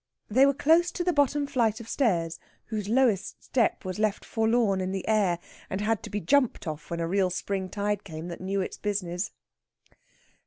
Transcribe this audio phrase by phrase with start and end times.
[0.31, 4.81] They were close to the bottom flight of stairs, whose lowest step was left forlorn
[4.81, 5.37] in the air,
[5.69, 8.79] and had to be jumped off when a real spring tide came that knew its
[8.79, 9.29] business.